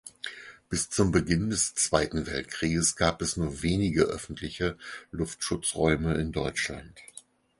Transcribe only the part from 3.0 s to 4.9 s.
es nur wenige öffentliche